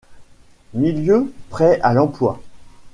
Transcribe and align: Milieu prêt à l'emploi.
Milieu 0.73 1.31
prêt 1.51 1.79
à 1.81 1.93
l'emploi. 1.93 2.41